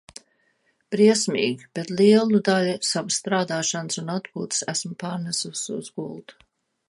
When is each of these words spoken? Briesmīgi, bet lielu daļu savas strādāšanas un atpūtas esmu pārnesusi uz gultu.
Briesmīgi, 0.93 1.67
bet 1.79 1.91
lielu 1.99 2.39
daļu 2.47 2.73
savas 2.93 3.19
strādāšanas 3.23 4.01
un 4.05 4.09
atpūtas 4.15 4.67
esmu 4.75 4.97
pārnesusi 5.05 5.77
uz 5.81 5.93
gultu. 6.01 6.43